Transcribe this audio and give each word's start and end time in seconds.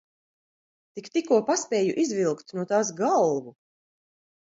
Tik 1.01 1.09
tikko 1.17 1.39
paspēju 1.51 1.95
izvilkt 2.07 2.59
no 2.59 2.69
tās 2.75 2.93
galvu! 3.05 3.59